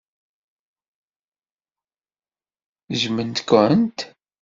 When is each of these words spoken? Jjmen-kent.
Jjmen-kent. 2.99 3.99